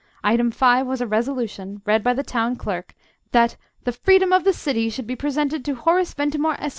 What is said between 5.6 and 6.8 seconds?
to Horace Ventimore, Esq.